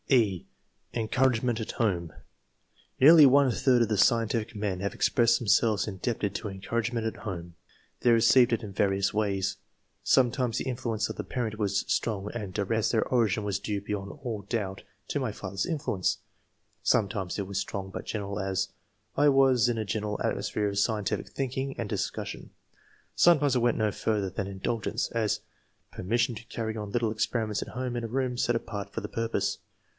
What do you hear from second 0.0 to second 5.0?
§E. ENCOURAGEMENT AT HOME. Nearly one third of the scientific men have